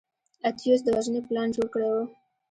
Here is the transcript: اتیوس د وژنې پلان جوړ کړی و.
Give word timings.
اتیوس 0.47 0.81
د 0.83 0.87
وژنې 0.95 1.21
پلان 1.27 1.47
جوړ 1.55 1.67
کړی 1.73 1.87
و. 1.93 1.97